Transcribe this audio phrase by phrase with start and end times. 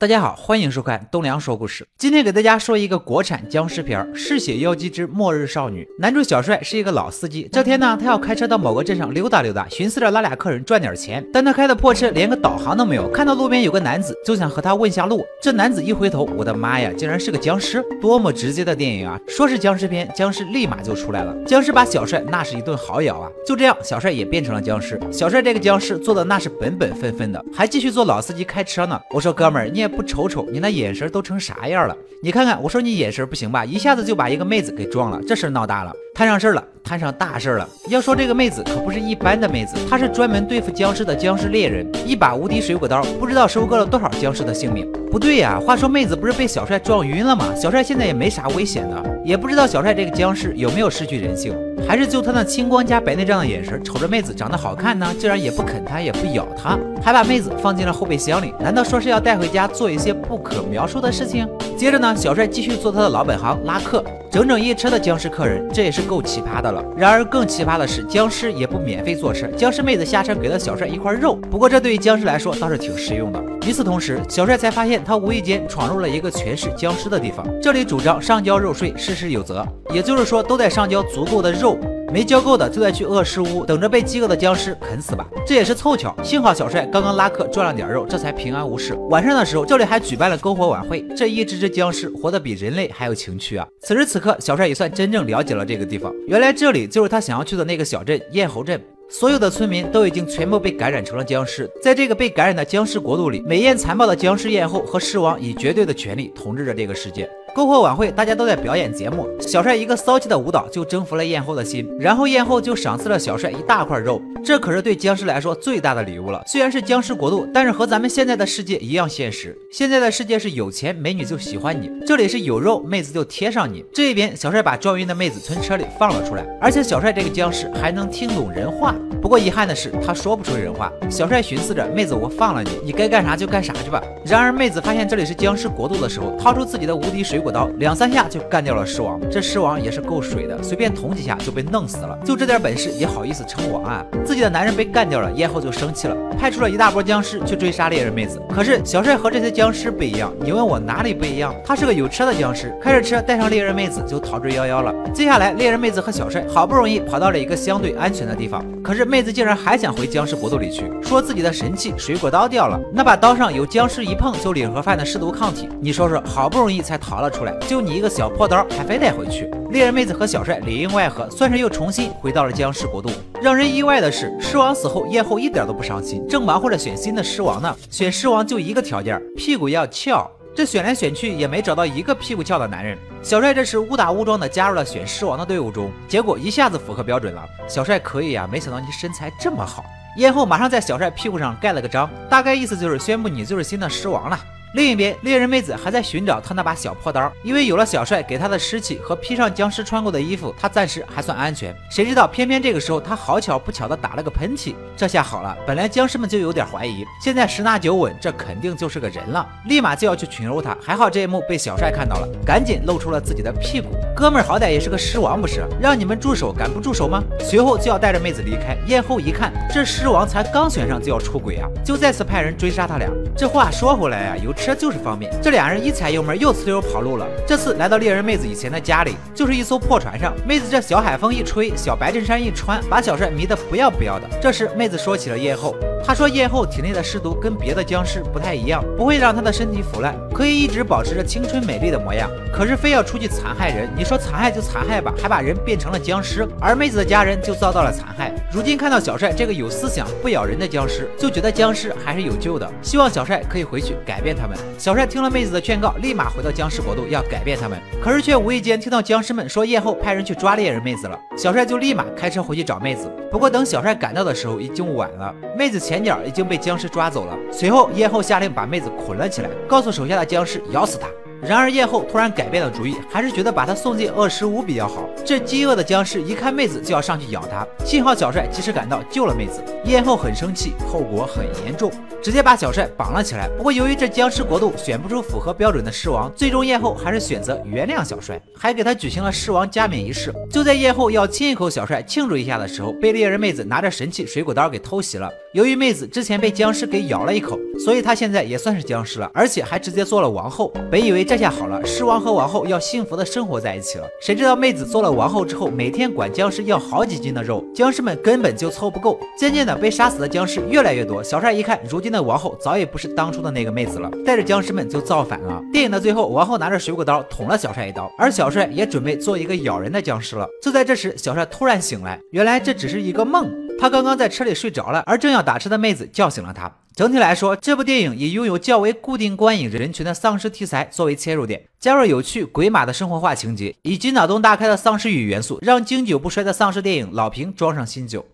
[0.00, 1.84] 大家好，欢迎收看东梁说故事。
[1.98, 5.82] 今天给大家说一个国产僵尸片《嗜血妖姬之末日少女》。
[5.98, 11.26] 男主小帅是一个老司机，这天呢，他要开车到某个镇上溜达溜达，寻思着拉俩客人赚点钱。
[11.32, 15.20] 但他开的破车连个导航都没有，看到路边有个男子，就想和他问下路。
[15.42, 17.84] 这男子一回头，我的妈呀，竟然是个僵尸！
[18.00, 19.18] 多么直接的电影啊！
[19.26, 21.34] 说是僵尸片，僵尸立马就出来了。
[21.44, 23.28] 僵尸把小帅那是一顿好咬啊！
[23.44, 24.96] 就这样，小帅也变成了僵尸。
[25.10, 29.00] 小帅这个僵尸做的那是本本分分的，还继续做老司机开车呢。
[29.10, 29.87] 我说哥们儿，你也。
[29.88, 31.96] 不瞅瞅你那眼神都成啥样了？
[32.22, 37.68] 你看看，我说你眼神不行吧，一下子就把一个妹子给撞了，这事闹大了，摊上事儿了，摊上大事儿了。
[37.88, 44.90] 要说这个妹子可不是一般的妹子，她是专门对付僵尸的僵尸猎人，一把无敌水果刀，不知道收割了多少僵尸的性命。
[45.10, 47.54] 不对呀，话说妹子不是被小帅撞晕了吗？
[47.54, 51.54] 小帅现在也没啥危险的，也不知道小帅这个僵尸有没有失去人性。
[51.86, 58.52] 还是就他那青光加白内障的眼神，瞅着妹子长得好看呢，竟然也不啃她，也不咬她，还把妹子放进了后备箱里。
[58.60, 61.48] 难道说是要带回家做一些不可描述的事情？
[61.78, 66.84] 接着呢，小帅继续做他的老本行拉客，整整一车的僵尸客人，这也是够奇葩的了。
[66.96, 71.36] 然而更奇葩的是，僵尸也不免费坐车，僵尸妹子下车给了小帅一块肉。
[71.36, 73.40] 不过这对于僵尸来说倒是挺实用的。
[73.64, 77.46] 与此同时，小帅才发现他无意间闯入了一个全是僵尸的地方。
[77.62, 81.78] 这里主张上交肉税，事事有责，也就是说都得上交足够的肉，
[82.10, 85.26] 没交够的就在去饿尸屋，等着被饥饿的僵尸啃死吧。
[85.46, 88.94] 这也是凑巧，幸好小帅刚刚拉客赚了点肉，这才平安无事。
[89.10, 93.66] 晚上的时候，这里还举办了篝火晚会，这一只只僵尸活得比人类还有情趣啊！
[93.82, 98.80] 此时此刻，小帅也算真正了解了这个地方，原来这里就是他想要去的那个小镇咽喉镇。
[99.10, 107.26] 所有的村民都已经全部被感染成了僵尸，在这个被感染的僵尸国度里，美艳残暴的僵尸艳后和狮王以绝对的权力统治着这个世界。
[107.58, 109.28] 篝火晚会，大家都在表演节目。
[109.40, 116.40] 小帅一个骚气的舞蹈就征服了艳后的心，然后艳后就赏赐了小帅一大块肉，这可是对僵尸来说最大的礼物了。
[116.46, 119.58] 虽然是僵尸国度，但是和咱们现在的世界一样现实。
[119.72, 123.84] 现在的世界是有钱美女就喜欢你，这里是有肉妹子就贴上你。
[123.92, 128.94] 这一边小帅把撞晕的妹子从车里放了出来，而且小帅这个僵尸还能听懂人话。
[129.20, 130.92] 不过遗憾的是，他说不出人话。
[131.10, 134.00] 小帅寻思着，妹子我放了你，你该干啥就干啥去吧。
[134.24, 137.48] 然而妹子发现这里是僵尸国度的时候，掏出自己的无敌水果。
[137.50, 142.18] 刀两三下就干掉了狮王，这狮王也是够水的，随便捅几下就被弄死了。
[142.24, 144.04] 就这点本事也好意思称王啊？
[144.22, 148.38] 自己的男人被干掉了，燕后就生气了，派出了一大波僵尸去追杀猎人妹子。
[148.54, 151.54] 可是小帅和这些僵尸不一样，你问我哪里不一样？
[151.64, 154.94] 他是个有车的僵尸，开着车带上猎人妹子就逃之夭夭了。
[155.14, 165.66] 接下来猎人妹子和小帅好不容易跑到了一个相对安全的地方，可是妹子竟然还想回僵尸国度里去，说自己的神器水果刀掉了，那把刀上有僵尸一碰就领盒饭的尸毒抗体。
[165.80, 167.56] 你说说，好不容易才逃了出来。
[167.66, 169.50] 就你一个小破刀，还非得回去？
[169.70, 173.08] 猎人妹子和小帅里应外合，算是又重新回到了僵尸国度。
[173.40, 177.74] 让人意外的是，狮王死后，叶后一点都不伤心，正忙活着选新的狮王呢。
[177.90, 180.30] 选狮王就一个条件，屁股要翘。
[180.58, 182.98] 这选来选去也没找到一个屁股翘的男人。
[183.22, 187.48] 小帅这时误打误撞的加入了选狮王的队伍中，结果一下子符合标准了。
[187.68, 189.84] 小帅可以呀，没想到你身材这么好。
[190.16, 194.36] 燕后马上在小帅屁股上盖了个章，大概意思就是宣布你就是新的狮王了。
[194.74, 201.74] 另一边，猎人妹子还在寻找他那把小破刀，因为有了小帅给他的尸体和披上僵尸穿过的衣服，他暂时还算安全。
[201.90, 210.76] 谁知道偏偏这个时候，他好巧不巧的打了个喷嚏，这下好了，本来僵尸们就有点怀疑，现在十拿九稳，这肯定就是个人了，立马就要去群殴他。
[210.82, 213.88] 还好这一幕被小帅看到了，赶紧露出了自己的屁股。
[214.14, 215.66] 哥们儿好歹也是个狮王不是？
[215.80, 217.24] 让你们住手，敢不住手吗？
[217.40, 218.76] 随后就要带着妹子离开。
[218.86, 223.08] 燕后一看，这狮王才刚选上就要出轨啊，就再次派人追杀他俩。
[223.34, 224.57] 这话说回来啊，有。
[224.58, 227.26] 车就是方便，这俩人一踩油门又呲溜跑路了。
[227.46, 230.34] 这次来到猎人妹子以前的家里，就是一艘破船上。
[230.46, 234.28] 妹子这小海风一吹，小白衬衫一穿，把小帅迷得不要不要的。
[234.42, 235.74] 这时妹子说起了叶后，
[236.04, 242.30] 他说叶后体内的尸毒跟别的僵尸不太一样，不会让她的身体腐烂，可以一直保持着青春美丽的模样。
[242.52, 248.32] 可是非要出去残害人，你说残害就残害吧，还把人变成了僵尸，而妹子的家人就遭到了残害。
[248.50, 254.56] 如今看到小帅这个有思想、不咬人的僵尸，就觉得僵尸还是有救的，希望小帅可以回去改变他们。
[254.78, 261.18] 小帅听了妹子的劝告，立马回到僵尸国度要改变他们，可是却无意间听到僵尸们说夜后派人去抓猎人妹子了。
[261.36, 267.34] 小帅就立马开车回去找妹子，不过等小帅赶到的时候已经晚了，妹子前脚已经被僵尸抓走了。
[267.50, 271.08] 随后叶后下令把妹子捆了起来，告诉手下的僵尸咬死他。
[271.40, 275.08] 然而叶后突然改变了主意，还是觉得把他送进恶尸屋比较好。
[275.24, 279.64] 这饥饿的僵尸一看妹子就要上去咬他，幸好小帅及时赶到救了妹子。
[279.82, 281.90] 叶后很生气，后果很严重。
[282.28, 283.48] 直接把小帅绑了起来。
[283.56, 290.30] 不过由于这僵尸国度选不出符合标准的狮王，最终夜后还是选择原谅小帅，还给他举行了狮王加冕仪式。
[290.50, 295.30] 就在夜后要亲一口小帅庆祝一下的时候，被猎人妹子拿着神器水果刀给偷袭了。
[295.54, 300.70] 由于妹子之前被僵尸给咬了一口，所以她现在也算是僵尸了，而且还直接做了王后。
[300.90, 309.18] 本以为这下好了，狮王和王后要幸福的生活在一起了，谁知道妹子做了王后之后，每天管僵尸要好几斤的肉，僵尸们根本就凑不够。
[309.38, 311.24] 渐渐的，被杀死的僵尸越来越多。
[311.24, 315.62] 小帅一看，如今的的王后早已不是当初的那个妹子了，带着僵尸们就造反了。
[315.72, 320.48] 电影的最后，王后拿着水果刀捅了小帅一刀，而小帅也准备做一个咬人的僵尸了。
[320.60, 323.48] 就在这时，小帅突然醒来，原来这只是一个梦。
[323.80, 326.68] 他刚刚在车里睡着了，而正要打车的妹子叫醒了他。
[326.96, 338.26] 整体来说，这部电影以拥有较为固定观影人群的丧尸题材作为切入点，加入有趣鬼马的生活化情节，以及脑洞大开的丧尸语元素，让经久不衰的丧尸电影老瓶装上新酒。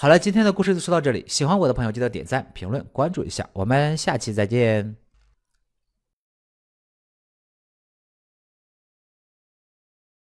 [0.00, 4.99] 好了，今天的故事就说到这里，喜欢我的朋友记得点赞、评论、关注一下，我们下期再见。